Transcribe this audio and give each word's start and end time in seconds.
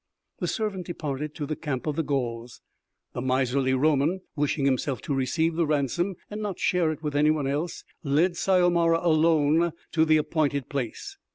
The 0.39 0.47
servant 0.47 0.87
departed 0.87 1.35
to 1.35 1.45
the 1.45 1.55
camp 1.55 1.85
of 1.85 1.95
the 1.95 2.01
Gauls. 2.01 2.61
The 3.13 3.21
miserly 3.21 3.75
Roman, 3.75 4.21
wishing 4.35 4.65
himself 4.65 4.99
to 5.03 5.13
receive 5.13 5.53
the 5.53 5.67
ransom 5.67 6.15
and 6.27 6.41
not 6.41 6.57
share 6.57 6.91
it 6.91 7.03
with 7.03 7.15
anyone 7.15 7.45
else, 7.45 7.83
led 8.03 8.35
Syomara 8.35 8.99
alone 9.05 9.73
to 9.91 10.03
the 10.03 10.17
appointed 10.17 10.69
place. 10.69 11.19